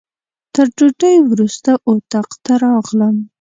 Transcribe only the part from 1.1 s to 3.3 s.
وروسته اتاق ته راغلم.